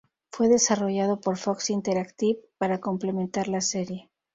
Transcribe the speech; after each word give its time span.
Fue 0.31 0.47
desarrollado 0.49 1.21
por 1.21 1.37
Fox 1.37 1.69
Interactive 1.69 2.39
para 2.57 2.79
complementar 2.79 3.47
la 3.47 3.61
serie. 3.61 4.09